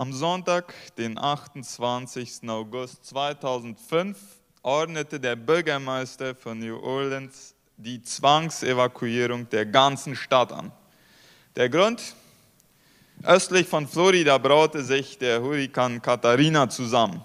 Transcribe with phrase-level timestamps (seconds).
[0.00, 2.48] Am Sonntag, den 28.
[2.48, 4.16] August 2005,
[4.62, 10.72] ordnete der Bürgermeister von New Orleans die Zwangsevakuierung der ganzen Stadt an.
[11.54, 12.14] Der Grund?
[13.24, 17.22] Östlich von Florida braute sich der Hurrikan Katharina zusammen.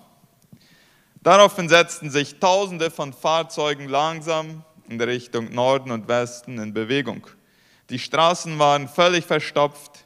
[1.24, 7.26] Daraufhin setzten sich Tausende von Fahrzeugen langsam in Richtung Norden und Westen in Bewegung.
[7.90, 10.05] Die Straßen waren völlig verstopft.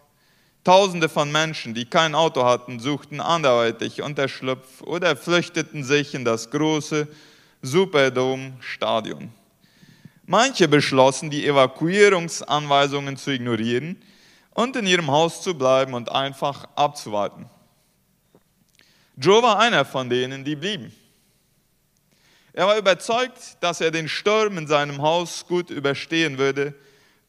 [0.69, 6.51] Tausende von Menschen, die kein Auto hatten, suchten anderweitig Unterschlupf oder flüchteten sich in das
[6.51, 7.07] große
[7.63, 9.33] Superdome-Stadion.
[10.27, 13.99] Manche beschlossen, die Evakuierungsanweisungen zu ignorieren
[14.53, 17.49] und in ihrem Haus zu bleiben und einfach abzuwarten.
[19.17, 20.95] Joe war einer von denen, die blieben.
[22.53, 26.75] Er war überzeugt, dass er den Sturm in seinem Haus gut überstehen würde,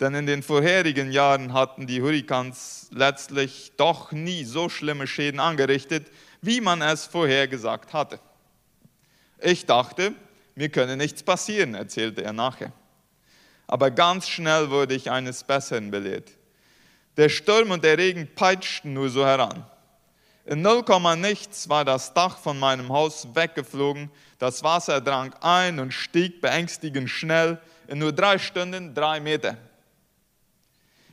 [0.00, 6.10] denn in den vorherigen Jahren hatten die Hurrikans letztlich doch nie so schlimme Schäden angerichtet,
[6.40, 8.18] wie man es vorhergesagt hatte.
[9.38, 10.14] Ich dachte,
[10.54, 12.72] mir könne nichts passieren, erzählte er nachher.
[13.66, 16.30] Aber ganz schnell wurde ich eines Besseren belehrt.
[17.16, 19.66] Der Sturm und der Regen peitschten nur so heran.
[20.46, 20.82] In 0,
[21.16, 27.10] nichts war das Dach von meinem Haus weggeflogen, das Wasser drang ein und stieg beängstigend
[27.10, 29.58] schnell, in nur drei Stunden drei Meter.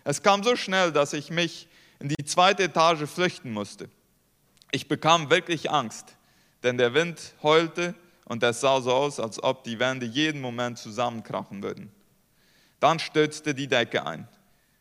[0.07, 1.67] Es kam so schnell, dass ich mich
[1.99, 3.89] in die zweite Etage flüchten musste.
[4.71, 6.15] Ich bekam wirklich Angst,
[6.63, 10.77] denn der Wind heulte und es sah so aus, als ob die Wände jeden Moment
[10.77, 11.91] zusammenkrachen würden.
[12.79, 14.29] Dann stürzte die Decke ein.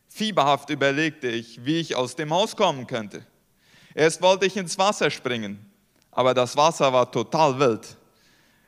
[0.07, 3.25] Fieberhaft überlegte ich, wie ich aus dem Haus kommen könnte.
[3.93, 5.69] Erst wollte ich ins Wasser springen,
[6.09, 7.97] aber das Wasser war total wild.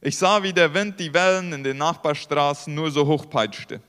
[0.02, 3.80] Ich sah, wie der Wind die Wellen in den Nachbarstraßen nur so hochpeitschte.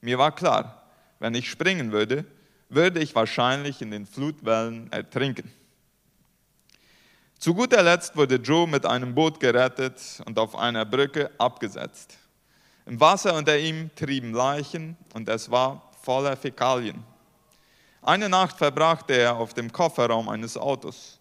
[0.00, 0.85] Mir war klar,
[1.18, 2.24] wenn ich springen würde,
[2.68, 5.50] würde ich wahrscheinlich in den Flutwellen ertrinken.
[7.38, 12.16] Zu guter Letzt wurde Joe mit einem Boot gerettet und auf einer Brücke abgesetzt.
[12.86, 17.04] Im Wasser unter ihm trieben Leichen und es war voller Fäkalien.
[18.00, 21.18] Eine Nacht verbrachte er auf dem Kofferraum eines Autos.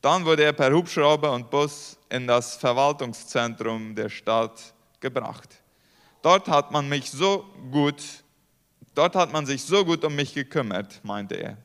[0.00, 5.48] Dann wurde er per Hubschrauber und Bus in das Verwaltungszentrum der Stadt gebracht.
[6.22, 8.02] Dort hat man mich so gut
[8.94, 11.56] Dort hat man sich so gut um mich gekümmert, meinte er.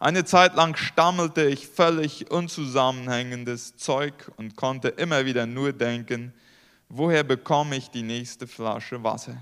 [0.00, 6.32] Eine Zeit lang stammelte ich völlig unzusammenhängendes Zeug und konnte immer wieder nur denken,
[6.88, 9.36] woher bekomme ich die nächste Flasche Wasser?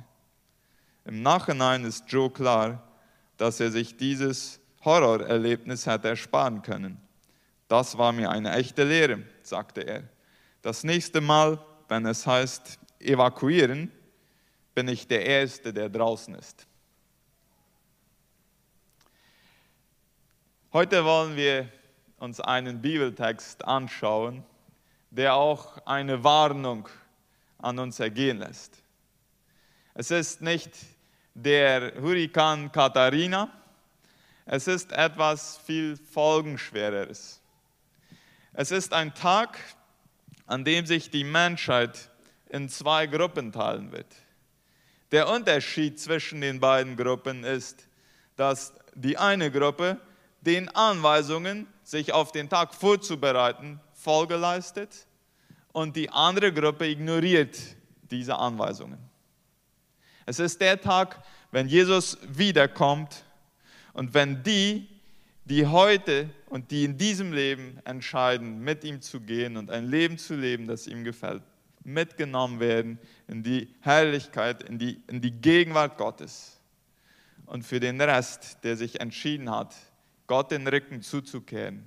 [1.06, 2.82] Im Nachhinein ist Joe klar,
[3.38, 7.00] dass er sich dieses Horrorerlebnis hätte ersparen können.
[7.68, 10.02] Das war mir eine echte Lehre, sagte er.
[10.60, 11.58] Das nächste Mal,
[11.88, 13.90] wenn es heißt evakuieren,
[14.74, 16.66] bin ich der Erste, der draußen ist.
[20.72, 21.68] Heute wollen wir
[22.18, 24.44] uns einen Bibeltext anschauen,
[25.10, 26.88] der auch eine Warnung
[27.58, 28.80] an uns ergehen lässt.
[29.94, 30.70] Es ist nicht
[31.34, 33.52] der Hurrikan Katharina,
[34.46, 37.40] es ist etwas viel Folgenschwereres.
[38.52, 39.58] Es ist ein Tag,
[40.46, 42.10] an dem sich die Menschheit
[42.48, 44.14] in zwei Gruppen teilen wird.
[45.10, 47.88] Der Unterschied zwischen den beiden Gruppen ist,
[48.36, 50.00] dass die eine Gruppe
[50.40, 55.06] den Anweisungen, sich auf den Tag vorzubereiten, Folge leistet
[55.72, 57.58] und die andere Gruppe ignoriert
[58.10, 58.98] diese Anweisungen.
[60.26, 63.24] Es ist der Tag, wenn Jesus wiederkommt
[63.92, 64.88] und wenn die,
[65.44, 70.18] die heute und die in diesem Leben entscheiden, mit ihm zu gehen und ein Leben
[70.18, 71.42] zu leben, das ihm gefällt,
[71.82, 76.60] mitgenommen werden in die Herrlichkeit, in die, in die Gegenwart Gottes.
[77.46, 79.74] Und für den Rest, der sich entschieden hat,
[80.30, 81.84] Gott den Rücken zuzukehren,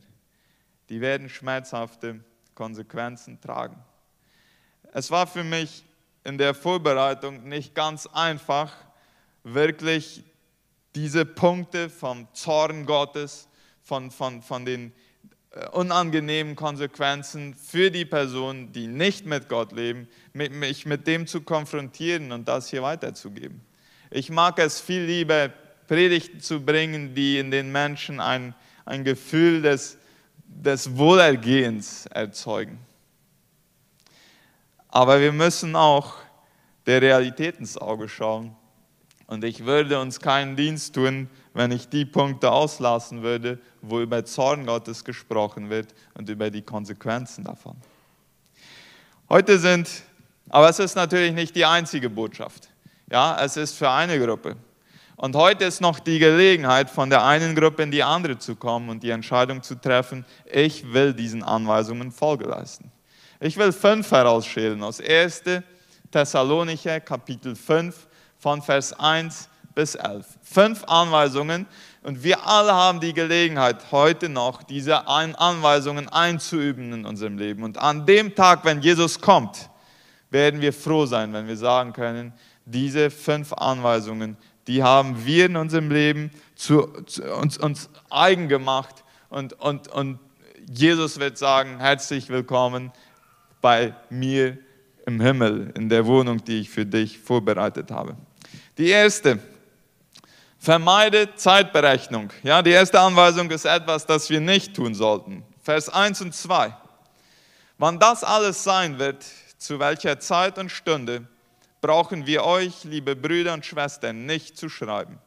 [0.89, 2.19] die werden schmerzhafte
[2.55, 3.81] Konsequenzen tragen.
[4.91, 5.85] Es war für mich
[6.25, 8.75] in der Vorbereitung nicht ganz einfach,
[9.45, 10.25] wirklich
[10.93, 13.47] diese Punkte vom Zorn Gottes,
[13.81, 14.91] von, von, von den
[15.51, 21.39] äh, unangenehmen Konsequenzen für die Personen, die nicht mit Gott leben, mich mit dem zu
[21.39, 23.61] konfrontieren und das hier weiterzugeben.
[24.11, 25.53] Ich mag es viel lieber,
[25.93, 29.99] Predigten zu bringen, die in den Menschen ein, ein Gefühl des,
[30.47, 32.79] des Wohlergehens erzeugen.
[34.89, 36.15] Aber wir müssen auch
[36.87, 38.55] der Realität ins Auge schauen.
[39.27, 44.25] Und ich würde uns keinen Dienst tun, wenn ich die Punkte auslassen würde, wo über
[44.25, 47.75] Zorn Gottes gesprochen wird und über die Konsequenzen davon.
[49.29, 49.87] Heute sind,
[50.49, 52.69] aber es ist natürlich nicht die einzige Botschaft.
[53.11, 54.55] Ja, es ist für eine Gruppe.
[55.15, 58.89] Und heute ist noch die Gelegenheit, von der einen Gruppe in die andere zu kommen
[58.89, 62.91] und die Entscheidung zu treffen, ich will diesen Anweisungen Folge leisten.
[63.39, 65.43] Ich will fünf herausschälen aus 1.
[66.11, 68.07] Thessalonicher Kapitel 5
[68.37, 70.25] von Vers 1 bis 11.
[70.41, 71.67] Fünf Anweisungen
[72.03, 77.63] und wir alle haben die Gelegenheit, heute noch diese Anweisungen einzuüben in unserem Leben.
[77.63, 79.69] Und an dem Tag, wenn Jesus kommt,
[80.29, 82.33] werden wir froh sein, wenn wir sagen können,
[82.65, 84.37] diese fünf Anweisungen
[84.67, 89.03] die haben wir in unserem Leben zu, zu uns, uns eigen gemacht.
[89.29, 90.19] Und, und, und
[90.69, 92.91] Jesus wird sagen, herzlich willkommen
[93.61, 94.57] bei mir
[95.05, 98.15] im Himmel, in der Wohnung, die ich für dich vorbereitet habe.
[98.77, 99.39] Die erste,
[100.57, 102.29] vermeide Zeitberechnung.
[102.41, 105.43] Ja, die erste Anweisung ist etwas, das wir nicht tun sollten.
[105.61, 106.73] Vers 1 und 2.
[107.77, 109.25] Wann das alles sein wird,
[109.57, 111.27] zu welcher Zeit und Stunde,
[111.83, 115.19] brauchen wir euch, liebe Brüder und Schwestern, nicht zu schreiben.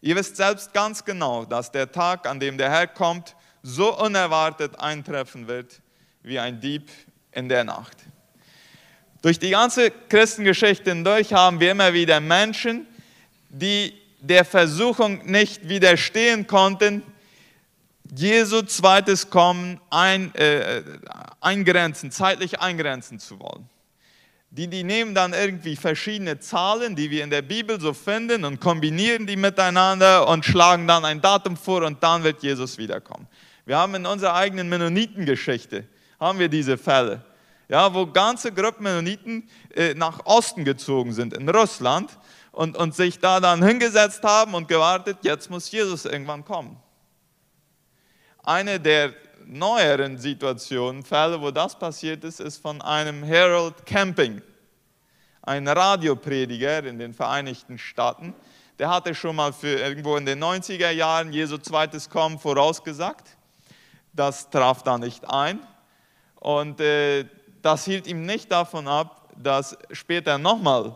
[0.00, 4.80] Ihr wisst selbst ganz genau, dass der Tag, an dem der Herr kommt, so unerwartet
[4.80, 5.82] eintreffen wird
[6.22, 6.90] wie ein Dieb
[7.30, 7.98] in der Nacht.
[9.20, 12.86] Durch die ganze Christengeschichte hindurch haben wir immer wieder Menschen,
[13.50, 17.02] die der Versuchung nicht widerstehen konnten,
[18.14, 20.82] Jesu zweites Kommen ein, äh,
[21.40, 23.68] eingrenzen, zeitlich eingrenzen zu wollen.
[24.54, 28.60] Die, die nehmen dann irgendwie verschiedene Zahlen, die wir in der Bibel so finden und
[28.60, 33.26] kombinieren die miteinander und schlagen dann ein Datum vor und dann wird Jesus wiederkommen.
[33.64, 35.86] Wir haben in unserer eigenen Mennonitengeschichte,
[36.20, 37.24] haben wir diese Fälle,
[37.70, 42.10] ja, wo ganze Gruppen Mennoniten äh, nach Osten gezogen sind, in Russland,
[42.50, 46.76] und, und sich da dann hingesetzt haben und gewartet, jetzt muss Jesus irgendwann kommen.
[48.42, 49.14] Eine der
[49.46, 54.42] neueren Situationen, Fälle, wo das passiert ist, ist von einem Harold Camping,
[55.42, 58.34] ein Radioprediger in den Vereinigten Staaten.
[58.78, 63.36] Der hatte schon mal für irgendwo in den 90er Jahren Jesu zweites Kommen vorausgesagt.
[64.12, 65.60] Das traf da nicht ein.
[66.36, 67.24] Und äh,
[67.62, 70.94] das hielt ihm nicht davon ab, das später nochmal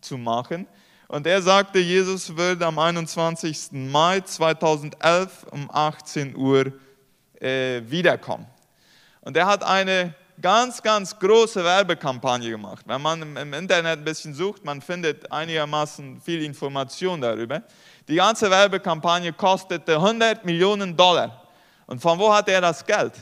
[0.00, 0.66] zu machen.
[1.08, 3.72] Und er sagte, Jesus würde am 21.
[3.72, 6.72] Mai 2011 um 18 Uhr
[7.42, 8.46] äh, wiederkommen.
[9.20, 12.84] Und er hat eine ganz, ganz große Werbekampagne gemacht.
[12.86, 17.62] Wenn man im, Internet ein bisschen sucht, man findet einigermaßen viel Information darüber.
[18.08, 21.42] Die ganze Werbekampagne kostete 100 Millionen Dollar.
[21.86, 23.12] Und von wo hat er das Geld?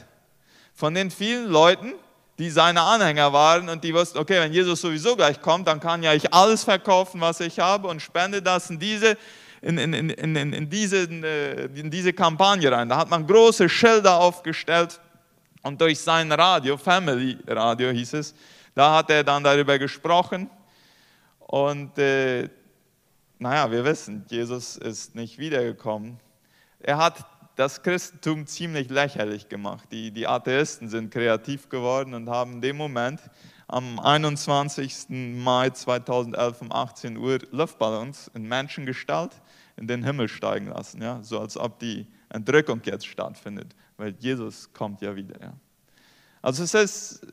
[0.75, 1.95] Von den vielen Leuten,
[2.39, 6.03] die seine Anhänger waren und die wussten, okay, wenn Jesus sowieso gleich kommt, dann kann
[6.03, 9.19] ja ich alles verkaufen, was ich habe und spende das in diese
[9.63, 12.89] in, in, in, in, diese, äh, in diese Kampagne rein.
[12.89, 15.01] Da hat man große Schilder aufgestellt
[15.63, 18.35] und durch sein Radio, Family Radio hieß es,
[18.75, 20.49] da hat er dann darüber gesprochen.
[21.39, 22.49] Und äh,
[23.39, 26.19] naja, wir wissen, Jesus ist nicht wiedergekommen.
[26.79, 27.27] Er hat
[27.57, 29.87] das Christentum ziemlich lächerlich gemacht.
[29.91, 33.21] Die, die Atheisten sind kreativ geworden und haben in dem Moment
[33.67, 35.09] am 21.
[35.09, 39.33] Mai 2011 um 18 Uhr Luftballons in Menschengestalt
[39.81, 41.21] in den Himmel steigen lassen, ja?
[41.23, 45.41] so als ob die Entrückung jetzt stattfindet, weil Jesus kommt ja wieder.
[45.41, 45.55] Ja?
[46.43, 47.27] Also es ist,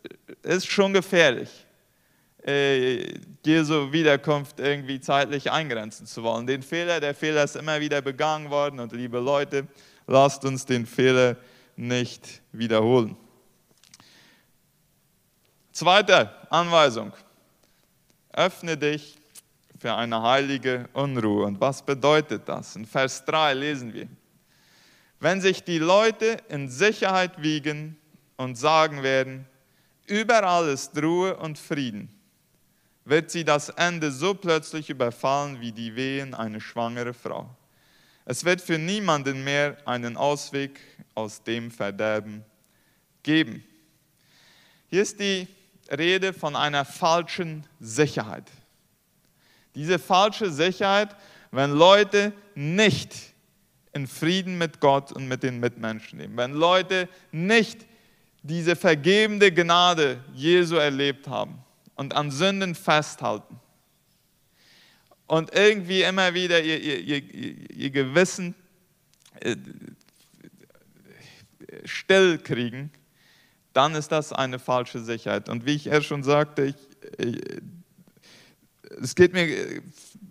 [0.44, 1.68] ist schon gefährlich,
[2.46, 6.48] äh, Jesu Wiederkunft irgendwie zeitlich eingrenzen zu wollen.
[6.48, 9.68] Den Fehler, der Fehler ist immer wieder begangen worden und liebe Leute,
[10.08, 11.36] lasst uns den Fehler
[11.76, 13.18] nicht wiederholen.
[15.74, 17.12] Zweite Anweisung.
[18.32, 19.17] Öffne dich
[19.80, 21.46] für eine heilige Unruhe.
[21.46, 22.76] Und was bedeutet das?
[22.76, 24.08] In Vers 3 lesen wir,
[25.20, 27.98] wenn sich die Leute in Sicherheit wiegen
[28.36, 29.46] und sagen werden,
[30.06, 32.10] überall ist Ruhe und Frieden,
[33.06, 37.50] wird sie das Ende so plötzlich überfallen wie die Wehen eine schwangere Frau.
[38.26, 40.82] Es wird für niemanden mehr einen Ausweg
[41.16, 42.44] aus dem Verderben
[43.24, 43.64] geben.
[44.90, 45.48] Hier ist die
[45.90, 48.52] Rede von einer falschen Sicherheit.
[49.78, 51.16] Diese falsche Sicherheit,
[51.52, 53.14] wenn Leute nicht
[53.94, 57.86] in Frieden mit Gott und mit den Mitmenschen leben, wenn Leute nicht
[58.42, 61.60] diese vergebende Gnade Jesu erlebt haben
[61.94, 63.60] und an Sünden festhalten
[65.28, 68.56] und irgendwie immer wieder ihr, ihr, ihr, ihr Gewissen
[69.42, 69.56] äh,
[71.86, 72.90] still kriegen,
[73.74, 75.50] dann ist das eine falsche Sicherheit.
[75.50, 76.76] Und wie ich erst schon sagte, ich,
[79.02, 79.82] es geht mir,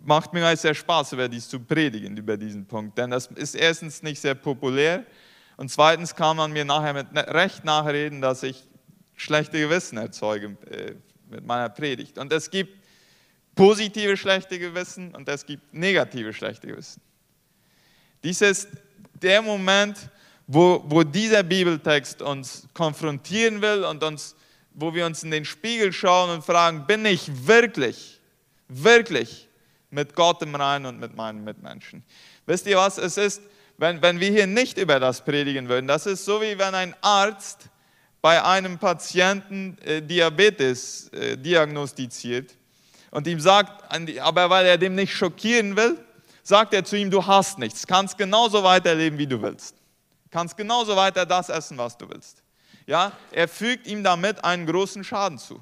[0.05, 2.97] macht mir sehr Spaß, über dies zu predigen, über diesen Punkt.
[2.97, 5.05] Denn das ist erstens nicht sehr populär
[5.57, 8.63] und zweitens kann man mir nachher mit ne, Recht nachreden, dass ich
[9.15, 10.93] schlechte Gewissen erzeuge äh,
[11.29, 12.17] mit meiner Predigt.
[12.17, 12.77] Und es gibt
[13.55, 17.01] positive schlechte Gewissen und es gibt negative schlechte Gewissen.
[18.23, 18.69] Dies ist
[19.21, 20.09] der Moment,
[20.45, 24.35] wo, wo dieser Bibeltext uns konfrontieren will und uns,
[24.73, 28.16] wo wir uns in den Spiegel schauen und fragen, bin ich wirklich,
[28.67, 29.47] wirklich
[29.89, 32.03] mit Gott im Reinen und mit meinen Mitmenschen?
[32.45, 32.97] Wisst ihr was?
[32.97, 33.41] Es ist,
[33.77, 36.95] wenn, wenn wir hier nicht über das predigen würden, das ist so wie wenn ein
[37.01, 37.69] Arzt
[38.21, 42.55] bei einem Patienten äh, Diabetes äh, diagnostiziert
[43.11, 43.83] und ihm sagt,
[44.21, 45.97] aber weil er dem nicht schockieren will,
[46.43, 49.75] sagt er zu ihm, du hast nichts, kannst genauso weiterleben, wie du willst.
[50.31, 52.43] Kannst genauso weiter das essen, was du willst.
[52.85, 55.59] Ja, er fügt ihm damit einen großen Schaden zu.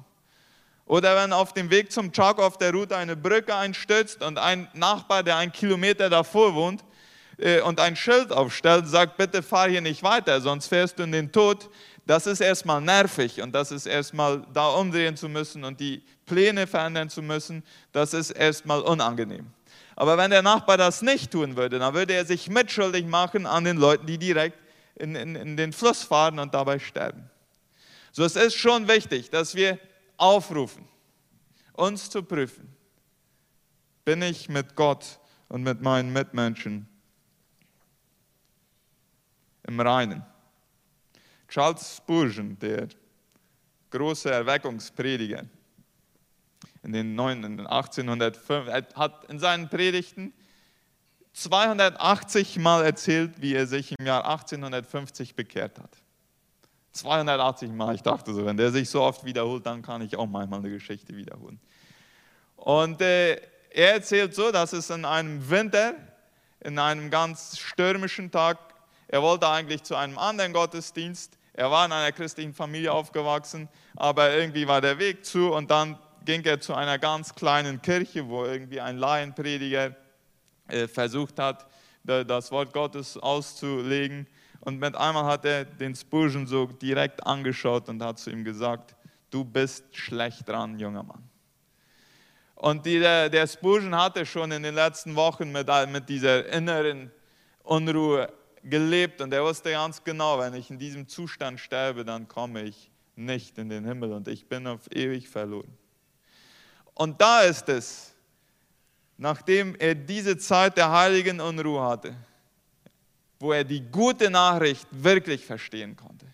[0.86, 4.68] Oder wenn auf dem Weg zum Chaco auf der Route eine Brücke einstürzt und ein
[4.72, 6.84] Nachbar, der einen Kilometer davor wohnt,
[7.38, 11.12] äh, und ein Schild aufstellt, sagt, bitte fahr hier nicht weiter, sonst fährst du in
[11.12, 11.68] den Tod,
[12.06, 16.66] das ist erstmal nervig und das ist erstmal da umdrehen zu müssen und die Pläne
[16.66, 19.46] verändern zu müssen, das ist erstmal unangenehm.
[19.96, 23.64] Aber wenn der Nachbar das nicht tun würde, dann würde er sich mitschuldig machen an
[23.64, 24.58] den Leuten, die direkt
[24.94, 27.28] in, in, in den Fluss fahren und dabei sterben.
[28.12, 29.78] So es ist schon wichtig, dass wir
[30.16, 30.86] aufrufen,
[31.72, 32.74] uns zu prüfen.
[34.04, 35.18] Bin ich mit Gott
[35.48, 36.88] und mit meinen Mitmenschen
[39.64, 40.24] im Reinen?
[41.48, 42.88] Charles Spurgeon, der
[43.90, 45.44] große Erweckungsprediger,
[46.82, 50.32] in den 1805, hat in seinen Predigten
[51.32, 56.02] 280 Mal erzählt, wie er sich im Jahr 1850 bekehrt hat.
[56.96, 57.94] 280 Mal.
[57.94, 60.70] Ich dachte so, wenn der sich so oft wiederholt, dann kann ich auch manchmal eine
[60.70, 61.60] Geschichte wiederholen.
[62.56, 63.34] Und äh,
[63.70, 65.94] er erzählt so, dass es in einem Winter,
[66.60, 68.58] in einem ganz stürmischen Tag,
[69.08, 71.38] er wollte eigentlich zu einem anderen Gottesdienst.
[71.52, 75.98] Er war in einer christlichen Familie aufgewachsen, aber irgendwie war der Weg zu und dann
[76.24, 79.94] ging er zu einer ganz kleinen Kirche, wo irgendwie ein Laienprediger
[80.68, 81.66] äh, versucht hat,
[82.02, 84.26] das Wort Gottes auszulegen.
[84.60, 88.94] Und mit einmal hat er den Spurgeon so direkt angeschaut und hat zu ihm gesagt,
[89.30, 91.22] du bist schlecht dran, junger Mann.
[92.56, 97.10] Und die, der, der Spurgeon hatte schon in den letzten Wochen mit, mit dieser inneren
[97.62, 98.32] Unruhe
[98.62, 102.90] gelebt und er wusste ganz genau, wenn ich in diesem Zustand sterbe, dann komme ich
[103.14, 105.76] nicht in den Himmel und ich bin auf ewig verloren.
[106.94, 108.14] Und da ist es,
[109.18, 112.14] nachdem er diese Zeit der heiligen Unruhe hatte,
[113.38, 116.26] wo er die gute Nachricht wirklich verstehen konnte.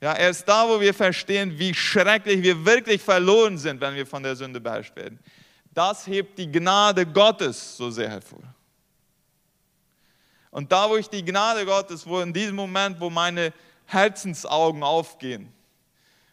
[0.00, 4.22] Ja, erst da, wo wir verstehen, wie schrecklich wir wirklich verloren sind, wenn wir von
[4.22, 5.18] der Sünde beherrscht werden.
[5.72, 8.42] Das hebt die Gnade Gottes so sehr hervor.
[10.50, 13.52] Und da, wo ich die Gnade Gottes, wo in diesem Moment, wo meine
[13.86, 15.52] Herzensaugen aufgehen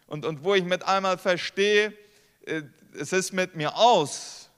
[0.07, 1.93] und, und wo ich mit einmal verstehe,
[2.45, 2.63] äh,
[2.97, 4.49] es ist mit mir aus,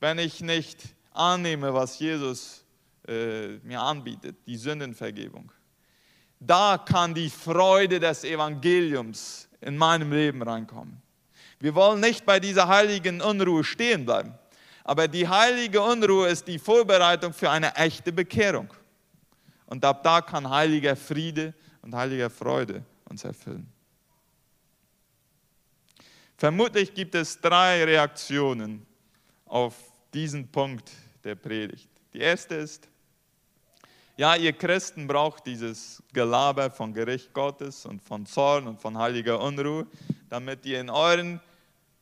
[0.00, 0.80] wenn ich nicht
[1.12, 2.59] annehme, was Jesus
[3.10, 5.50] äh, mir anbietet, die Sündenvergebung.
[6.38, 11.02] Da kann die Freude des Evangeliums in meinem Leben reinkommen.
[11.58, 14.32] Wir wollen nicht bei dieser heiligen Unruhe stehen bleiben,
[14.84, 18.72] aber die heilige Unruhe ist die Vorbereitung für eine echte Bekehrung.
[19.66, 21.52] Und ab da kann heiliger Friede
[21.82, 23.70] und heiliger Freude uns erfüllen.
[26.36, 28.86] Vermutlich gibt es drei Reaktionen
[29.46, 29.74] auf
[30.14, 30.90] diesen Punkt
[31.24, 31.88] der Predigt.
[32.14, 32.89] Die erste ist,
[34.20, 39.40] ja, ihr Christen braucht dieses Gelaber von Gericht Gottes und von Zorn und von heiliger
[39.40, 39.86] Unruhe,
[40.28, 41.40] damit ihr in euren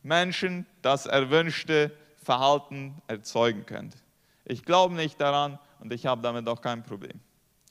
[0.03, 3.95] Menschen das erwünschte Verhalten erzeugen könnt.
[4.43, 7.21] Ich glaube nicht daran und ich habe damit auch kein Problem.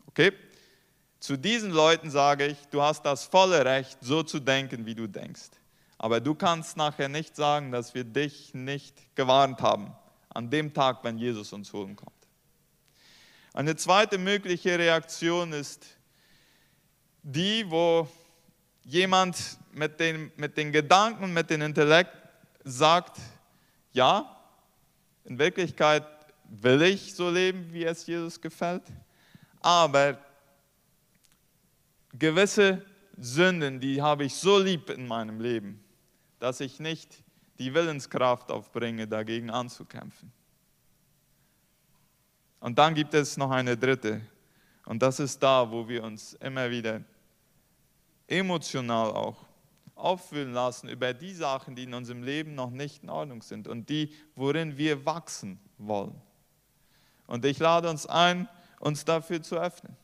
[0.06, 0.32] Okay?
[1.20, 5.06] Zu diesen Leuten sage ich, du hast das volle Recht, so zu denken, wie du
[5.06, 5.50] denkst.
[5.98, 9.92] Aber du kannst nachher nicht sagen, dass wir dich nicht gewarnt haben
[10.30, 12.17] an dem Tag, wenn Jesus uns holen kommt.
[13.58, 15.84] Eine zweite mögliche Reaktion ist
[17.24, 18.06] die, wo
[18.84, 22.12] jemand mit den, mit den Gedanken, mit dem Intellekt
[22.62, 23.18] sagt,
[23.92, 24.40] ja,
[25.24, 26.06] in Wirklichkeit
[26.44, 28.84] will ich so leben, wie es Jesus gefällt
[29.60, 30.18] aber
[32.12, 32.84] gewisse
[33.16, 35.82] Sünden, die habe ich so lieb in meinem Leben,
[36.38, 37.24] dass ich nicht
[37.58, 40.32] die Willenskraft aufbringe, dagegen anzukämpfen.
[42.60, 44.20] Und dann gibt es noch eine dritte.
[44.86, 47.02] Und das ist da, wo wir uns immer wieder
[48.26, 49.36] emotional auch
[49.94, 53.88] auffühlen lassen über die Sachen, die in unserem Leben noch nicht in Ordnung sind und
[53.88, 56.14] die, worin wir wachsen wollen.
[57.26, 58.48] Und ich lade uns ein,
[58.80, 59.96] uns dafür zu öffnen.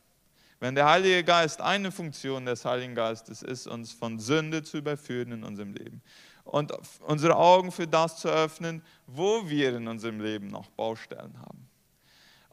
[0.61, 5.32] Wenn der Heilige Geist eine Funktion des Heiligen Geistes ist, uns von Sünde zu überführen
[5.32, 6.02] in unserem Leben
[6.44, 11.68] und unsere Augen für das zu öffnen, wo wir in unserem Leben noch Baustellen haben.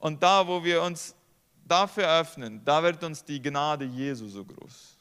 [0.01, 1.15] Und da, wo wir uns
[1.63, 4.97] dafür öffnen, da wird uns die Gnade Jesu so groß.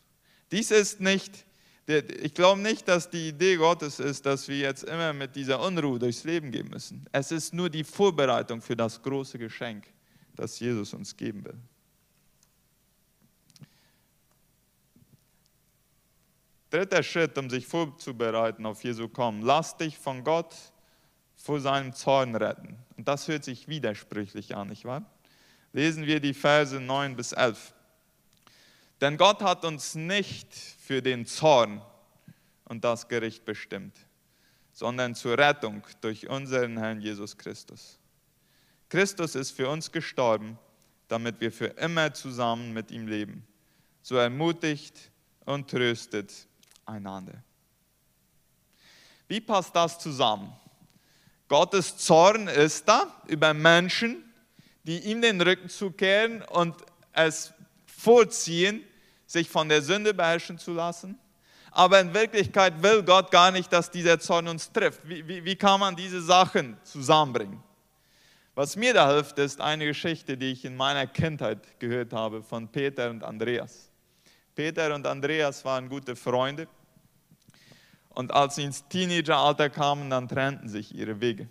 [0.53, 1.47] Dies ist nicht,
[1.87, 5.99] ich glaube nicht, dass die Idee Gottes ist, dass wir jetzt immer mit dieser Unruhe
[5.99, 7.07] durchs Leben gehen müssen.
[7.13, 9.87] Es ist nur die Vorbereitung für das große Geschenk,
[10.37, 11.59] das Jesus uns geben will.
[16.69, 19.41] Dritter Schritt, um sich vorzubereiten auf Jesu kommen.
[19.43, 20.55] Lass dich von Gott
[21.43, 22.77] vor seinem Zorn retten.
[22.97, 25.05] Und das hört sich widersprüchlich an, nicht wahr?
[25.73, 27.73] Lesen wir die Verse 9 bis 11.
[29.01, 31.81] Denn Gott hat uns nicht für den Zorn
[32.65, 33.97] und das Gericht bestimmt,
[34.73, 37.99] sondern zur Rettung durch unseren Herrn Jesus Christus.
[38.91, 40.59] Christus ist für uns gestorben,
[41.09, 43.47] damit wir für immer zusammen mit ihm leben.
[44.03, 45.11] So ermutigt
[45.47, 46.33] und tröstet
[46.85, 47.43] einander.
[49.27, 50.53] Wie passt das zusammen?
[51.51, 54.23] Gottes Zorn ist da über Menschen,
[54.85, 56.77] die ihm den Rücken zukehren und
[57.13, 57.53] es
[57.87, 58.85] vorziehen,
[59.27, 61.19] sich von der Sünde beherrschen zu lassen.
[61.73, 65.01] Aber in Wirklichkeit will Gott gar nicht, dass dieser Zorn uns trifft.
[65.03, 67.61] Wie, wie, wie kann man diese Sachen zusammenbringen?
[68.55, 72.69] Was mir da hilft, ist eine Geschichte, die ich in meiner Kindheit gehört habe von
[72.69, 73.91] Peter und Andreas.
[74.55, 76.69] Peter und Andreas waren gute Freunde
[78.11, 81.49] und als sie ins Teenageralter kamen, dann trennten sich ihre Wege.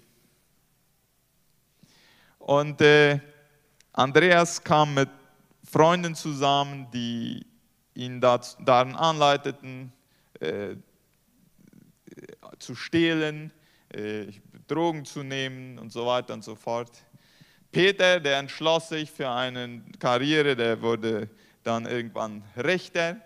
[2.38, 3.20] Und äh,
[3.94, 5.10] Andreas kam mit
[5.64, 7.46] Freunden zusammen, die
[7.94, 9.92] ihn darin anleiteten,
[10.40, 10.76] äh,
[12.58, 13.52] zu stehlen,
[13.90, 14.28] äh,
[14.68, 16.92] Drogen zu nehmen und so weiter und so fort.
[17.72, 21.30] Peter, der entschloss sich für eine Karriere, der wurde
[21.64, 23.18] dann irgendwann Richter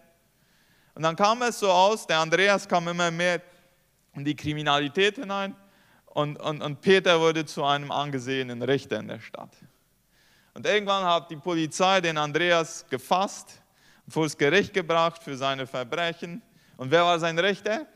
[0.95, 3.41] und dann kam es so aus, der Andreas kam immer mehr
[4.13, 5.55] in die Kriminalität hinein
[6.05, 9.55] und, und, und Peter wurde zu einem angesehenen Richter in der Stadt.
[10.53, 13.59] Und irgendwann hat die Polizei den Andreas gefasst,
[14.07, 16.43] vor das Gericht gebracht für seine Verbrechen.
[16.77, 17.87] Und wer war sein Richter?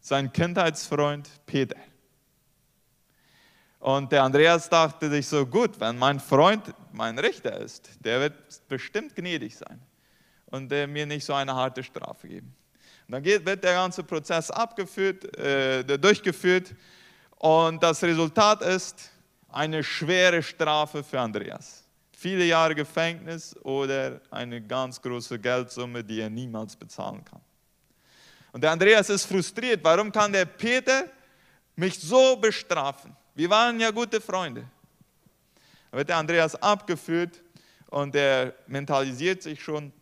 [0.00, 1.76] Sein Kindheitsfreund Peter.
[3.78, 8.68] Und der Andreas dachte sich so, gut, wenn mein Freund mein Richter ist, der wird
[8.68, 9.80] bestimmt gnädig sein
[10.50, 12.54] und äh, mir nicht so eine harte Strafe geben.
[13.06, 16.74] Und dann geht, wird der ganze Prozess abgeführt, äh, durchgeführt
[17.36, 19.10] und das Resultat ist
[19.48, 21.82] eine schwere Strafe für Andreas.
[22.12, 27.40] Viele Jahre Gefängnis oder eine ganz große Geldsumme, die er niemals bezahlen kann.
[28.52, 29.80] Und der Andreas ist frustriert.
[29.82, 31.04] Warum kann der Peter
[31.76, 33.16] mich so bestrafen?
[33.34, 34.66] Wir waren ja gute Freunde.
[35.90, 37.40] Dann wird der Andreas abgeführt
[37.86, 39.92] und er mentalisiert sich schon,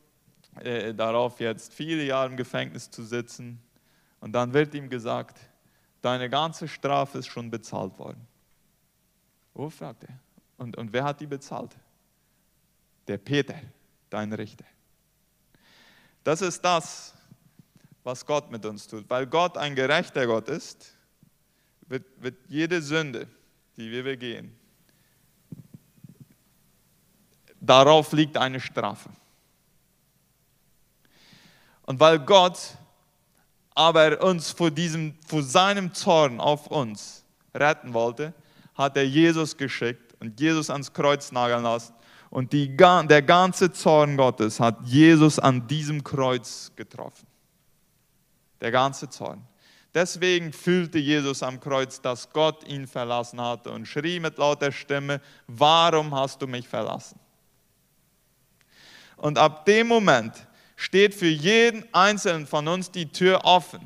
[0.60, 3.60] äh, darauf, jetzt viele Jahre im Gefängnis zu sitzen.
[4.20, 5.38] Und dann wird ihm gesagt,
[6.00, 8.26] deine ganze Strafe ist schon bezahlt worden.
[9.54, 10.18] Oh, fragt er.
[10.56, 11.76] Und, und wer hat die bezahlt?
[13.06, 13.60] Der Peter,
[14.10, 14.64] dein Richter.
[16.24, 17.14] Das ist das,
[18.02, 19.08] was Gott mit uns tut.
[19.08, 20.94] Weil Gott ein gerechter Gott ist,
[21.86, 23.26] wird, wird jede Sünde,
[23.76, 24.54] die wir begehen,
[27.60, 29.10] darauf liegt eine Strafe.
[31.88, 32.58] Und weil Gott
[33.74, 37.24] aber uns vor, diesem, vor seinem Zorn auf uns
[37.54, 38.34] retten wollte,
[38.74, 41.94] hat er Jesus geschickt und Jesus ans Kreuz nageln lassen.
[42.28, 47.26] Und die, der ganze Zorn Gottes hat Jesus an diesem Kreuz getroffen.
[48.60, 49.42] Der ganze Zorn.
[49.94, 55.22] Deswegen fühlte Jesus am Kreuz, dass Gott ihn verlassen hatte und schrie mit lauter Stimme,
[55.46, 57.18] warum hast du mich verlassen?
[59.16, 60.47] Und ab dem Moment
[60.78, 63.80] steht für jeden Einzelnen von uns die Tür offen.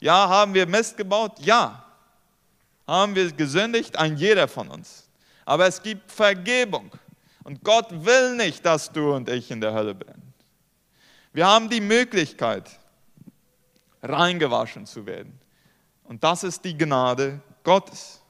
[0.00, 1.38] Ja, haben wir Mist gebaut?
[1.38, 1.86] Ja.
[2.84, 3.96] Haben wir gesündigt?
[3.96, 5.08] Ein jeder von uns.
[5.44, 6.90] Aber es gibt Vergebung.
[7.44, 10.34] Und Gott will nicht, dass du und ich in der Hölle brennen.
[11.32, 12.68] Wir haben die Möglichkeit,
[14.02, 15.38] reingewaschen zu werden.
[16.02, 18.20] Und das ist die Gnade Gottes.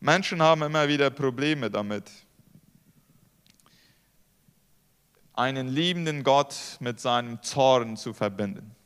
[0.00, 2.10] Menschen haben immer wieder Probleme damit,
[5.42, 8.76] einen liebenden Gott mit seinem Zorn zu verbinden.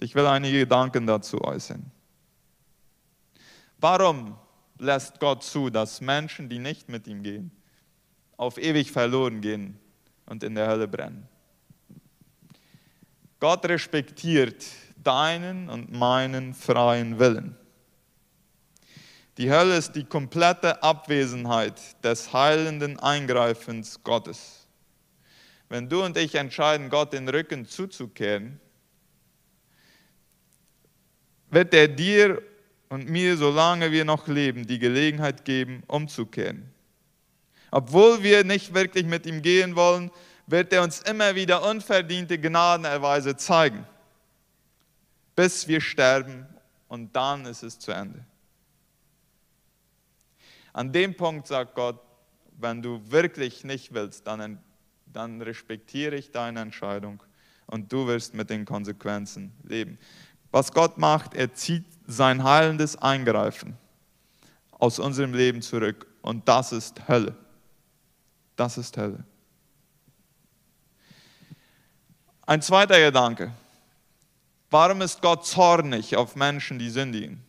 [0.00, 1.90] Ich will einige Gedanken dazu äußern.
[3.78, 4.36] Warum
[4.78, 7.52] lässt Gott zu, dass Menschen, die nicht mit ihm gehen,
[8.36, 9.78] auf ewig verloren gehen
[10.26, 11.28] und in der Hölle brennen?
[13.38, 14.64] Gott respektiert
[14.96, 17.56] deinen und meinen freien Willen.
[19.38, 24.63] Die Hölle ist die komplette Abwesenheit des heilenden Eingreifens Gottes.
[25.68, 28.60] Wenn du und ich entscheiden, Gott den Rücken zuzukehren,
[31.50, 32.42] wird er dir
[32.88, 36.72] und mir, solange wir noch leben, die Gelegenheit geben, umzukehren.
[37.70, 40.10] Obwohl wir nicht wirklich mit ihm gehen wollen,
[40.46, 43.86] wird er uns immer wieder unverdiente Gnadenerweise zeigen,
[45.34, 46.46] bis wir sterben
[46.88, 48.24] und dann ist es zu Ende.
[50.72, 52.00] An dem Punkt sagt Gott,
[52.58, 54.60] wenn du wirklich nicht willst, dann,
[55.14, 57.22] dann respektiere ich deine Entscheidung
[57.66, 59.98] und du wirst mit den Konsequenzen leben.
[60.50, 63.76] Was Gott macht, er zieht sein heilendes Eingreifen
[64.72, 67.34] aus unserem Leben zurück und das ist Hölle.
[68.56, 69.24] Das ist Hölle.
[72.46, 73.52] Ein zweiter Gedanke.
[74.70, 77.42] Warum ist Gott zornig auf Menschen, die sündigen?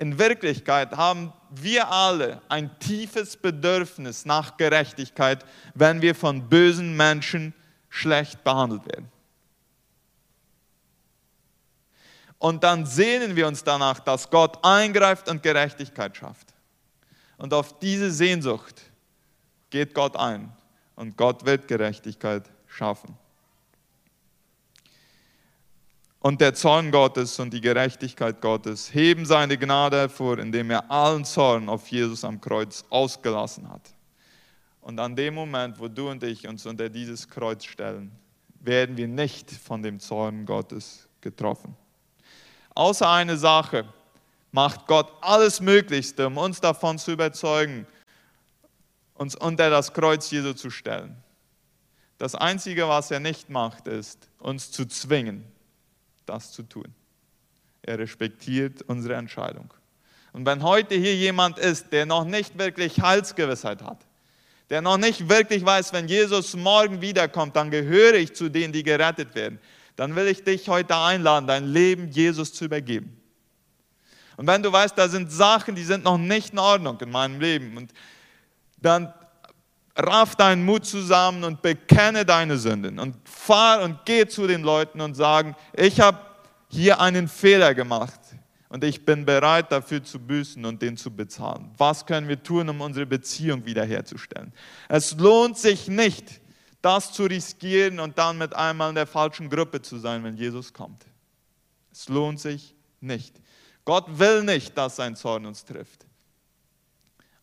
[0.00, 7.52] In Wirklichkeit haben wir alle ein tiefes Bedürfnis nach Gerechtigkeit, wenn wir von bösen Menschen
[7.90, 9.12] schlecht behandelt werden.
[12.38, 16.54] Und dann sehnen wir uns danach, dass Gott eingreift und Gerechtigkeit schafft.
[17.36, 18.80] Und auf diese Sehnsucht
[19.68, 20.50] geht Gott ein
[20.96, 23.18] und Gott wird Gerechtigkeit schaffen.
[26.20, 31.24] Und der Zorn Gottes und die Gerechtigkeit Gottes heben seine Gnade hervor, indem er allen
[31.24, 33.94] Zorn auf Jesus am Kreuz ausgelassen hat.
[34.82, 38.12] Und an dem Moment, wo du und ich uns unter dieses Kreuz stellen,
[38.60, 41.74] werden wir nicht von dem Zorn Gottes getroffen.
[42.74, 43.86] Außer eine Sache
[44.52, 47.86] macht Gott alles Möglichste, um uns davon zu überzeugen,
[49.14, 51.16] uns unter das Kreuz Jesu zu stellen.
[52.18, 55.44] Das Einzige, was er nicht macht, ist, uns zu zwingen,
[56.30, 56.94] das zu tun.
[57.82, 59.72] Er respektiert unsere Entscheidung.
[60.32, 64.06] Und wenn heute hier jemand ist, der noch nicht wirklich Heilsgewissheit hat,
[64.68, 68.84] der noch nicht wirklich weiß, wenn Jesus morgen wiederkommt, dann gehöre ich zu denen, die
[68.84, 69.58] gerettet werden,
[69.96, 73.20] dann will ich dich heute einladen, dein Leben Jesus zu übergeben.
[74.36, 77.40] Und wenn du weißt, da sind Sachen, die sind noch nicht in Ordnung in meinem
[77.40, 77.92] Leben, und
[78.78, 79.12] dann
[79.96, 85.00] raff deinen Mut zusammen und bekenne deine Sünden und fahr und geh zu den Leuten
[85.00, 86.18] und sagen, ich habe
[86.68, 88.20] hier einen Fehler gemacht
[88.68, 91.70] und ich bin bereit dafür zu büßen und den zu bezahlen.
[91.76, 94.52] Was können wir tun, um unsere Beziehung wiederherzustellen?
[94.88, 96.40] Es lohnt sich nicht,
[96.80, 100.72] das zu riskieren und dann mit einmal in der falschen Gruppe zu sein, wenn Jesus
[100.72, 101.04] kommt.
[101.92, 103.34] Es lohnt sich nicht.
[103.84, 106.06] Gott will nicht, dass sein Zorn uns trifft.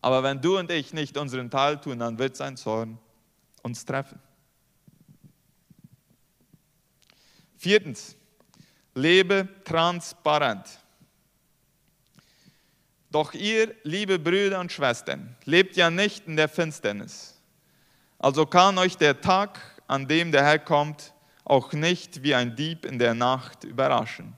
[0.00, 2.98] Aber wenn du und ich nicht unseren Teil tun, dann wird sein Zorn
[3.62, 4.20] uns treffen.
[7.56, 8.16] Viertens,
[8.94, 10.66] lebe transparent.
[13.10, 17.34] Doch ihr, liebe Brüder und Schwestern, lebt ja nicht in der Finsternis.
[18.18, 22.84] Also kann euch der Tag, an dem der Herr kommt, auch nicht wie ein Dieb
[22.84, 24.34] in der Nacht überraschen.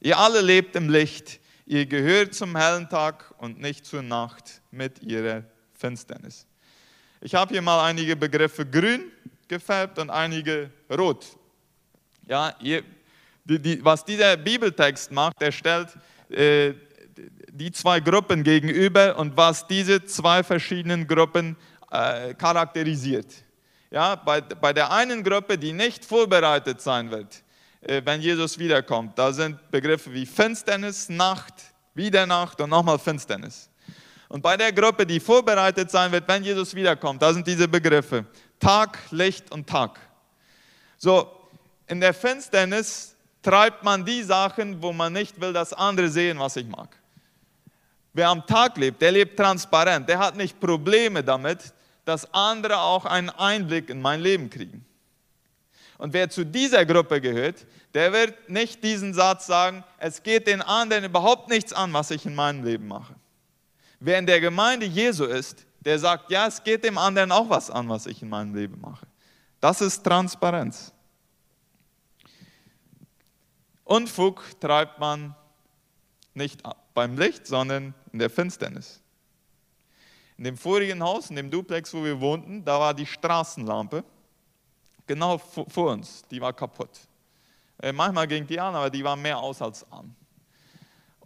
[0.00, 5.02] Ihr alle lebt im Licht, Ihr gehört zum hellen Tag und nicht zur Nacht mit
[5.02, 6.46] ihrer Finsternis.
[7.22, 9.10] Ich habe hier mal einige Begriffe grün
[9.48, 11.24] gefärbt und einige rot.
[12.26, 12.82] Ja, ihr,
[13.44, 15.88] die, die, was dieser Bibeltext macht, er stellt
[16.28, 16.74] äh,
[17.50, 21.56] die zwei Gruppen gegenüber und was diese zwei verschiedenen Gruppen
[21.90, 23.44] äh, charakterisiert.
[23.90, 27.43] Ja, bei, bei der einen Gruppe, die nicht vorbereitet sein wird,
[27.86, 29.18] wenn Jesus wiederkommt.
[29.18, 31.54] Da sind Begriffe wie Finsternis, Nacht,
[31.94, 33.68] wieder Nacht und nochmal Finsternis.
[34.28, 38.26] Und bei der Gruppe, die vorbereitet sein wird, wenn Jesus wiederkommt, da sind diese Begriffe
[38.58, 40.00] Tag, Licht und Tag.
[40.96, 41.30] So,
[41.86, 46.56] in der Finsternis treibt man die Sachen, wo man nicht will, dass andere sehen, was
[46.56, 46.96] ich mag.
[48.12, 53.04] Wer am Tag lebt, der lebt transparent, der hat nicht Probleme damit, dass andere auch
[53.04, 54.84] einen Einblick in mein Leben kriegen.
[55.98, 60.60] Und wer zu dieser Gruppe gehört, der wird nicht diesen Satz sagen, es geht den
[60.60, 63.14] anderen überhaupt nichts an, was ich in meinem Leben mache.
[64.00, 67.70] Wer in der Gemeinde Jesu ist, der sagt, ja, es geht dem anderen auch was
[67.70, 69.06] an, was ich in meinem Leben mache.
[69.60, 70.92] Das ist Transparenz.
[73.84, 75.34] Unfug treibt man
[76.32, 76.62] nicht
[76.94, 79.00] beim Licht, sondern in der Finsternis.
[80.36, 84.02] In dem vorigen Haus, in dem Duplex, wo wir wohnten, da war die Straßenlampe
[85.06, 86.90] genau vor uns, die war kaputt.
[87.80, 90.14] Äh, manchmal ging die an, aber die war mehr aus als an.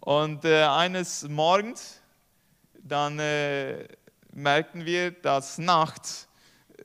[0.01, 2.01] Und äh, eines Morgens,
[2.73, 3.87] dann äh,
[4.31, 6.27] merkten wir, dass nachts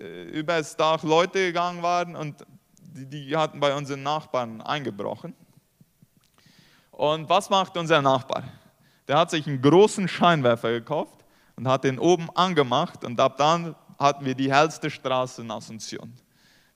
[0.00, 2.44] äh, über das Dach Leute gegangen waren und
[2.78, 5.34] die, die hatten bei unseren Nachbarn eingebrochen.
[6.90, 8.44] Und was macht unser Nachbar?
[9.08, 11.24] Der hat sich einen großen Scheinwerfer gekauft
[11.56, 16.10] und hat den oben angemacht und ab dann hatten wir die hellste Straße in Asunción.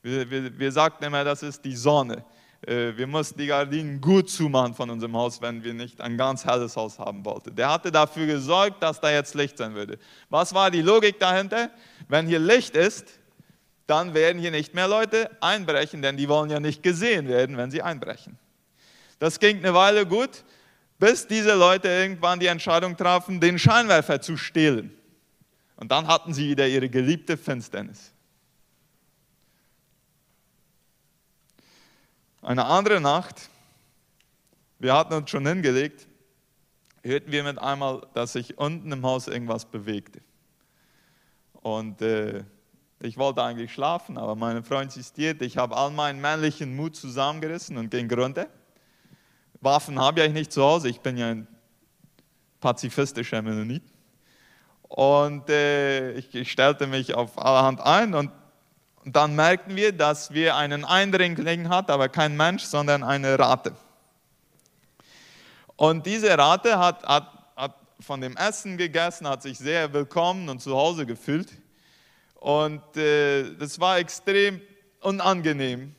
[0.02, 2.24] Wir, wir, wir sagten immer, das ist die Sonne.
[2.66, 6.44] Äh, wir mussten die Gardinen gut zumachen von unserem Haus, wenn wir nicht ein ganz
[6.44, 7.54] helles Haus haben wollten.
[7.54, 9.98] Der hatte dafür gesorgt, dass da jetzt Licht sein würde.
[10.28, 11.70] Was war die Logik dahinter?
[12.08, 13.18] Wenn hier Licht ist,
[13.86, 17.70] dann werden hier nicht mehr Leute einbrechen, denn die wollen ja nicht gesehen werden, wenn
[17.70, 18.38] sie einbrechen.
[19.18, 20.44] Das ging eine Weile gut,
[20.98, 24.92] bis diese Leute irgendwann die Entscheidung trafen, den Scheinwerfer zu stehlen.
[25.76, 28.12] Und dann hatten sie wieder ihre geliebte Finsternis.
[32.48, 33.50] Eine andere Nacht,
[34.78, 36.06] wir hatten uns schon hingelegt,
[37.02, 40.22] hörten wir mit einmal, dass sich unten im Haus irgendwas bewegte.
[41.52, 42.44] Und äh,
[43.00, 45.44] ich wollte eigentlich schlafen, aber meine Frau insistierte.
[45.44, 48.46] Ich habe all meinen männlichen Mut zusammengerissen und ging runter.
[49.60, 51.46] Waffen habe ich nicht zu Hause, ich bin ja ein
[52.60, 53.82] pazifistischer Mennonit.
[54.84, 58.30] Und äh, ich, ich, stellte mich auf allerhand ein und,
[59.04, 63.74] und dann merkten wir, dass wir einen Eindringling hatten, aber kein Mensch, sondern eine Ratte.
[65.76, 70.60] Und diese Ratte hat, hat, hat von dem Essen gegessen, hat sich sehr willkommen und
[70.60, 71.50] zu Hause gefühlt.
[72.34, 74.60] Und äh, das war extrem
[75.00, 75.94] unangenehm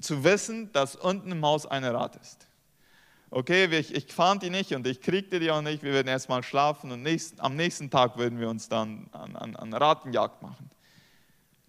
[0.00, 2.50] zu wissen, dass unten im Haus eine Ratte ist
[3.30, 6.42] okay, ich, ich fand die nicht und ich kriegte die auch nicht, wir würden erstmal
[6.42, 10.70] schlafen und nächst, am nächsten Tag würden wir uns dann an, an, an Ratenjagd machen.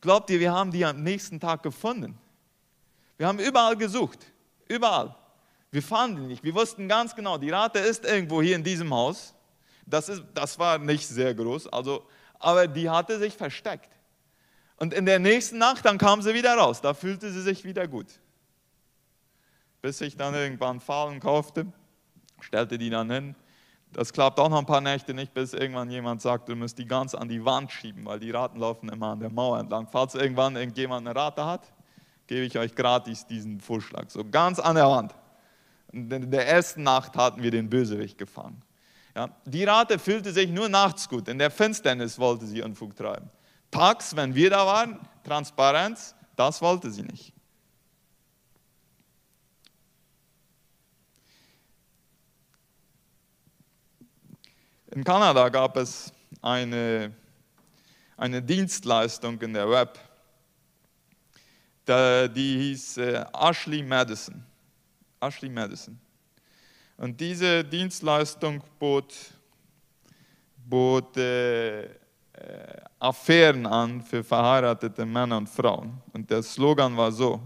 [0.02, 2.18] Glaubt ihr, wir haben die am nächsten Tag gefunden?
[3.18, 4.20] Wir haben überall gesucht,
[4.68, 5.16] überall.
[5.70, 6.44] Wir fanden die nicht.
[6.44, 9.34] Wir wussten ganz genau, die Rate ist irgendwo hier in diesem Haus.
[9.86, 12.06] Das, ist, das war nicht sehr groß, also,
[12.40, 13.90] aber die hatte sich versteckt.
[14.78, 16.82] Und in der nächsten Nacht, dann kam sie wieder raus.
[16.82, 18.08] Da fühlte sie sich wieder gut
[19.82, 21.66] bis ich dann irgendwann Fallen kaufte,
[22.40, 23.36] stellte die dann hin.
[23.94, 26.86] Das klappt auch noch ein paar Nächte nicht, bis irgendwann jemand sagt, du musst die
[26.86, 29.88] ganz an die Wand schieben, weil die Raten laufen immer an der Mauer entlang.
[29.92, 31.72] Falls irgendwann irgendjemand eine Rate hat,
[32.28, 34.10] gebe ich euch gratis diesen Vorschlag.
[34.10, 35.14] So ganz an der Wand.
[35.92, 38.62] In der ersten Nacht hatten wir den Bösewicht gefangen.
[39.14, 41.28] Ja, die Rate fühlte sich nur nachts gut.
[41.28, 43.30] In der Finsternis wollte sie Unfug treiben.
[43.70, 47.34] Tags, wenn wir da waren, Transparenz, das wollte sie nicht.
[54.94, 57.14] In Kanada gab es eine,
[58.18, 59.98] eine Dienstleistung in der Web,
[61.88, 64.44] die hieß äh, Ashley Madison.
[65.22, 65.98] Ashley Madison.
[66.98, 69.16] Und diese Dienstleistung bot,
[70.58, 71.90] bot äh, äh,
[73.00, 76.02] Affären an für verheiratete Männer und Frauen.
[76.12, 77.40] Und der Slogan war so,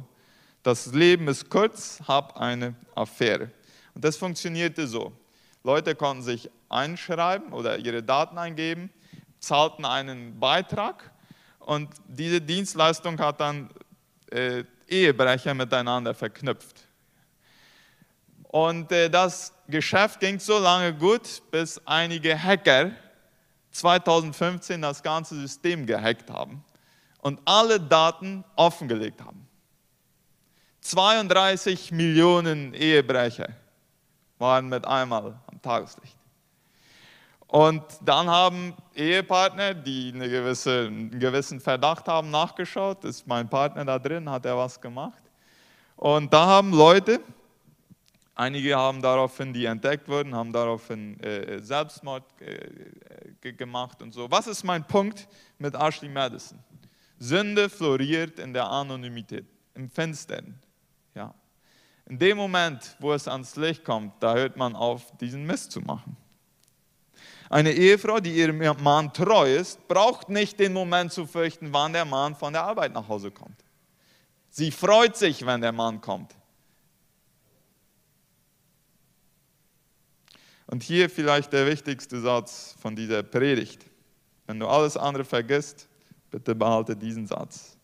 [0.64, 3.52] das Leben ist kurz, hab eine Affäre.
[3.94, 5.14] Und das funktionierte so.
[5.66, 8.92] Leute konnten sich einschreiben oder ihre Daten eingeben,
[9.40, 11.12] zahlten einen Beitrag
[11.58, 13.72] und diese Dienstleistung hat dann
[14.30, 16.82] äh, Ehebrecher miteinander verknüpft.
[18.44, 22.92] Und äh, das Geschäft ging so lange gut, bis einige Hacker
[23.72, 26.64] 2015 das ganze System gehackt haben
[27.22, 29.48] und alle Daten offengelegt haben.
[30.82, 33.50] 32 Millionen Ehebrecher
[34.38, 36.18] waren mit einmal am Tageslicht.
[37.48, 43.86] Und dann haben Ehepartner, die eine gewisse, einen gewissen Verdacht haben, nachgeschaut, ist mein Partner
[43.86, 45.22] da drin, hat er was gemacht.
[45.96, 47.22] Und da haben Leute,
[48.34, 54.30] einige haben daraufhin, die entdeckt wurden, haben daraufhin äh, Selbstmord äh, gemacht und so.
[54.30, 56.60] Was ist mein Punkt mit Ashley Madison?
[57.20, 59.46] Sünde floriert in der Anonymität,
[59.76, 60.60] im Finstern.
[62.08, 65.82] In dem Moment, wo es ans Licht kommt, da hört man auf, diesen Mist zu
[65.82, 66.16] machen.
[67.50, 72.06] Eine Ehefrau, die ihrem Mann treu ist, braucht nicht den Moment zu fürchten, wann der
[72.06, 73.64] Mann von der Arbeit nach Hause kommt.
[74.50, 76.36] Sie freut sich, wenn der Mann kommt.
[80.68, 83.86] Und hier vielleicht der wichtigste Satz von dieser Predigt.
[84.48, 85.88] Wenn du alles andere vergisst,
[86.32, 87.78] bitte behalte diesen Satz.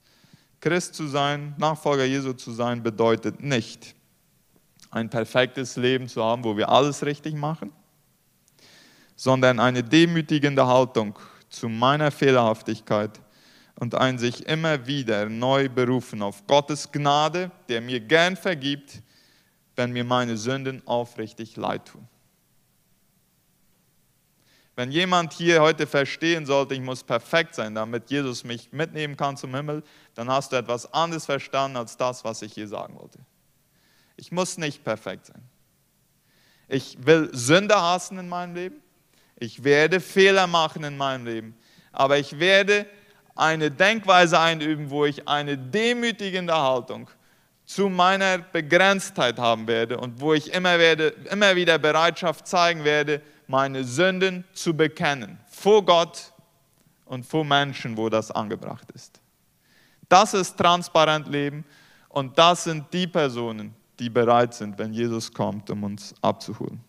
[0.60, 3.96] Christ zu sein, Nachfolger Jesu zu sein, bedeutet nicht,
[4.92, 7.72] ein perfektes Leben zu haben, wo wir alles richtig machen,
[9.16, 11.18] sondern eine demütigende Haltung
[11.50, 13.20] zu meiner Fehlerhaftigkeit
[13.76, 19.02] und ein sich immer wieder neu berufen auf Gottes Gnade, der mir gern vergibt,
[19.76, 22.08] wenn mir meine Sünden aufrichtig leid tun.
[24.76, 29.38] Wenn jemand hier heute verstehen sollte, ich muss perfekt sein, damit Jesus mich mitnehmen kann
[29.38, 29.84] zum Himmel,
[30.16, 33.20] dann hast du etwas anderes verstanden als das, was ich hier sagen wollte.
[34.22, 35.42] Ich muss nicht perfekt sein.
[36.68, 38.76] Ich will Sünde hassen in meinem Leben.
[39.36, 41.58] Ich werde Fehler machen in meinem Leben.
[41.92, 42.86] Aber ich werde
[43.36, 47.10] eine Denkweise einüben, wo ich eine demütigende Haltung
[47.66, 53.24] zu meiner Begrenztheit haben werde und wo ich immer, werde, immer wieder Bereitschaft zeigen werde,
[53.48, 55.40] meine Sünden zu bekennen.
[55.50, 56.32] Vor Gott
[57.06, 59.20] und vor Menschen, wo das angebracht ist.
[60.08, 61.66] Das ist transparent Leben
[62.08, 66.84] und das sind die Personen, die bereit sind, wenn Jesus kommt, um uns abzuholen.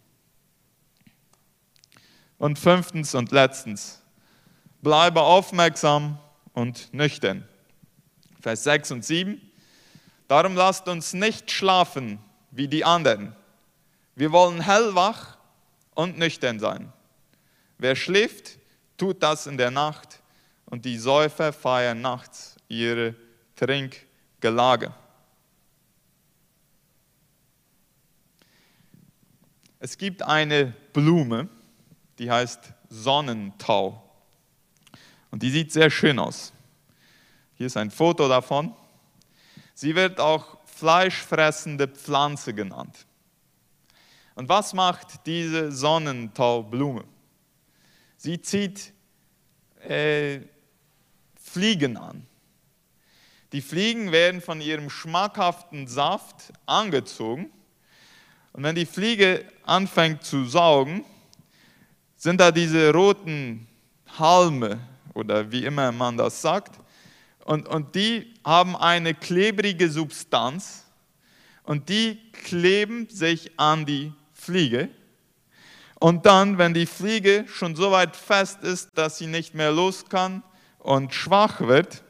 [2.38, 4.00] Und fünftens und letztens,
[4.80, 6.18] bleibe aufmerksam
[6.54, 7.46] und nüchtern.
[8.40, 9.40] Vers 6 und 7.
[10.26, 12.18] Darum lasst uns nicht schlafen
[12.50, 13.36] wie die anderen.
[14.16, 15.36] Wir wollen hellwach
[15.94, 16.94] und nüchtern sein.
[17.76, 18.58] Wer schläft,
[18.96, 20.22] tut das in der Nacht
[20.64, 23.14] und die Säufer feiern nachts ihre
[23.54, 24.94] Trinkgelage.
[29.84, 31.48] Es gibt eine Blume,
[32.20, 34.00] die heißt Sonnentau.
[35.32, 36.52] Und die sieht sehr schön aus.
[37.54, 38.76] Hier ist ein Foto davon.
[39.74, 43.08] Sie wird auch fleischfressende Pflanze genannt.
[44.36, 47.02] Und was macht diese Sonnentaublume?
[48.18, 48.92] Sie zieht
[49.80, 50.42] äh,
[51.42, 52.24] Fliegen an.
[53.50, 57.50] Die Fliegen werden von ihrem schmackhaften Saft angezogen.
[58.52, 61.04] Und wenn die Fliege anfängt zu saugen,
[62.16, 63.66] sind da diese roten
[64.18, 64.78] Halme
[65.14, 66.78] oder wie immer man das sagt.
[67.44, 70.84] Und, und die haben eine klebrige Substanz
[71.64, 74.88] und die kleben sich an die Fliege.
[75.98, 80.04] Und dann, wenn die Fliege schon so weit fest ist, dass sie nicht mehr los
[80.08, 80.42] kann
[80.78, 82.02] und schwach wird,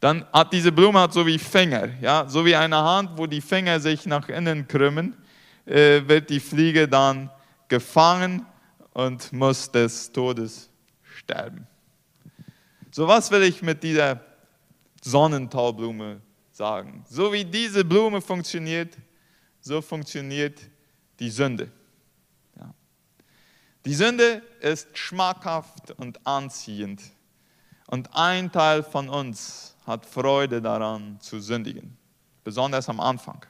[0.00, 3.40] dann hat diese Blume hat so wie Finger, ja, so wie eine Hand, wo die
[3.40, 5.16] Finger sich nach innen krümmen,
[5.66, 7.30] äh, wird die Fliege dann
[7.68, 8.46] gefangen
[8.92, 10.70] und muss des Todes
[11.02, 11.66] sterben.
[12.90, 14.20] So was will ich mit dieser
[15.02, 16.20] Sonnentaublume
[16.52, 17.04] sagen?
[17.08, 18.96] So wie diese Blume funktioniert,
[19.60, 20.60] so funktioniert
[21.18, 21.70] die Sünde.
[22.56, 22.72] Ja.
[23.84, 27.02] Die Sünde ist schmackhaft und anziehend.
[27.86, 31.96] Und ein Teil von uns hat Freude daran zu sündigen,
[32.42, 33.44] besonders am Anfang.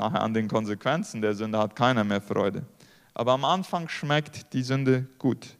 [0.00, 2.64] Nachher an den Konsequenzen der Sünde hat keiner mehr Freude.
[3.12, 5.58] Aber am Anfang schmeckt die Sünde gut.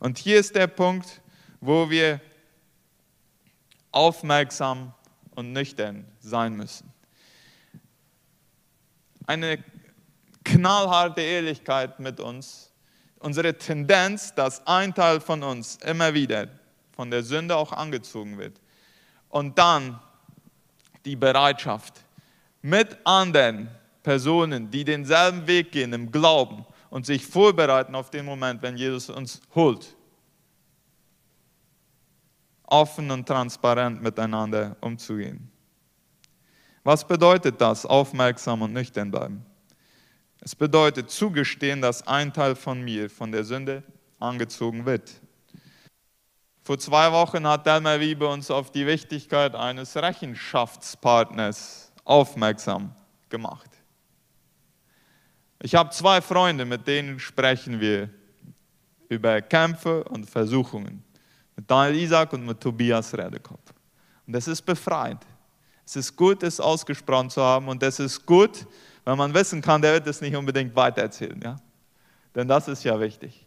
[0.00, 1.22] Und hier ist der Punkt,
[1.60, 2.20] wo wir
[3.92, 4.92] aufmerksam
[5.36, 6.92] und nüchtern sein müssen.
[9.24, 9.62] Eine
[10.44, 12.72] knallharte Ehrlichkeit mit uns,
[13.20, 16.48] unsere Tendenz, dass ein Teil von uns immer wieder
[16.90, 18.60] von der Sünde auch angezogen wird.
[19.28, 20.00] Und dann
[21.04, 22.05] die Bereitschaft,
[22.66, 23.68] mit anderen
[24.02, 29.08] Personen, die denselben Weg gehen im Glauben und sich vorbereiten auf den Moment, wenn Jesus
[29.08, 29.94] uns holt,
[32.64, 35.48] offen und transparent miteinander umzugehen.
[36.82, 39.46] Was bedeutet das, aufmerksam und nüchtern bleiben?
[40.40, 43.84] Es bedeutet zugestehen, dass ein Teil von mir von der Sünde
[44.18, 45.12] angezogen wird.
[46.64, 52.94] Vor zwei Wochen hat Delmer Wiebe uns auf die Wichtigkeit eines Rechenschaftspartners aufmerksam
[53.28, 53.70] gemacht.
[55.60, 58.08] Ich habe zwei Freunde, mit denen sprechen wir
[59.08, 61.02] über Kämpfe und Versuchungen.
[61.56, 63.72] Mit Daniel Isaac und mit Tobias Redekopf.
[64.26, 65.22] Und das ist befreiend.
[65.84, 68.66] Es ist gut, es ausgesprochen zu haben und es ist gut,
[69.04, 71.40] wenn man wissen kann, der wird es nicht unbedingt weitererzählen.
[71.42, 71.56] Ja?
[72.34, 73.45] Denn das ist ja wichtig.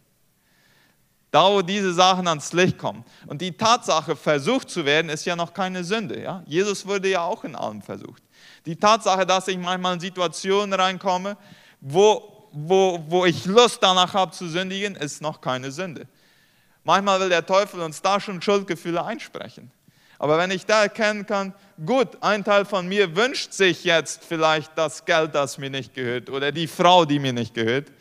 [1.31, 3.05] Da, wo diese Sachen ans Licht kommen.
[3.27, 6.21] Und die Tatsache, versucht zu werden, ist ja noch keine Sünde.
[6.21, 6.43] Ja?
[6.47, 8.23] Jesus wurde ja auch in allem versucht.
[8.65, 11.37] Die Tatsache, dass ich manchmal in Situationen reinkomme,
[11.81, 16.07] wo, wo, wo ich Lust danach habe zu sündigen, ist noch keine Sünde.
[16.83, 19.71] Manchmal will der Teufel uns da schon Schuldgefühle einsprechen.
[20.17, 21.53] Aber wenn ich da erkennen kann,
[21.85, 26.29] gut, ein Teil von mir wünscht sich jetzt vielleicht das Geld, das mir nicht gehört,
[26.29, 27.91] oder die Frau, die mir nicht gehört,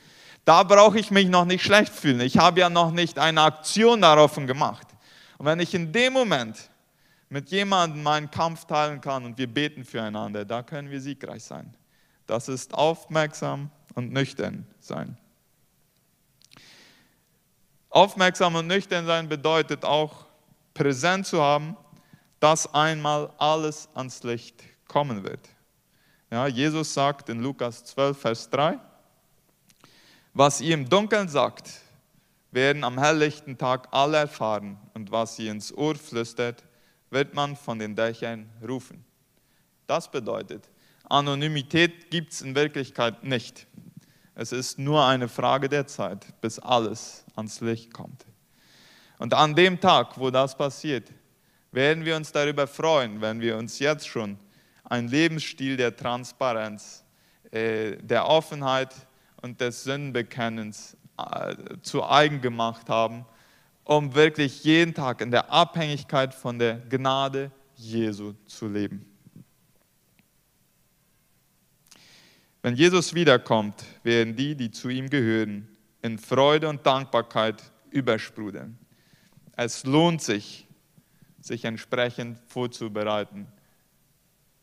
[0.48, 2.20] da brauche ich mich noch nicht schlecht fühlen.
[2.20, 4.86] Ich habe ja noch nicht eine Aktion darauf gemacht.
[5.36, 6.70] Und wenn ich in dem Moment
[7.28, 11.74] mit jemandem meinen Kampf teilen kann und wir beten füreinander, da können wir siegreich sein.
[12.26, 15.18] Das ist aufmerksam und nüchtern sein.
[17.90, 20.24] Aufmerksam und nüchtern sein bedeutet auch
[20.72, 21.76] präsent zu haben,
[22.40, 25.46] dass einmal alles ans Licht kommen wird.
[26.30, 28.78] Ja, Jesus sagt in Lukas 12, Vers 3,
[30.38, 31.80] was ihr im Dunkeln sagt,
[32.52, 36.62] werden am helllichten Tag alle erfahren und was ihr ins Ohr flüstert,
[37.10, 39.04] wird man von den Dächern rufen.
[39.88, 40.70] Das bedeutet,
[41.08, 43.66] Anonymität gibt es in Wirklichkeit nicht.
[44.36, 48.24] Es ist nur eine Frage der Zeit, bis alles ans Licht kommt.
[49.18, 51.10] Und an dem Tag, wo das passiert,
[51.72, 54.38] werden wir uns darüber freuen, wenn wir uns jetzt schon
[54.84, 57.02] einen Lebensstil der Transparenz,
[57.50, 58.94] äh, der Offenheit
[59.42, 63.24] und des Sündenbekennens äh, zu eigen gemacht haben,
[63.84, 69.04] um wirklich jeden Tag in der Abhängigkeit von der Gnade Jesu zu leben.
[72.62, 75.68] Wenn Jesus wiederkommt, werden die, die zu ihm gehören,
[76.02, 78.78] in Freude und Dankbarkeit übersprudeln.
[79.56, 80.66] Es lohnt sich,
[81.40, 83.46] sich entsprechend vorzubereiten